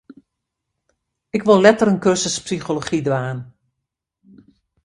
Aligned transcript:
Ik 1.37 1.43
wol 1.47 1.59
letter 1.63 1.87
in 1.93 2.03
kursus 2.05 2.37
psychology 2.45 2.99
dwaan. 3.07 3.39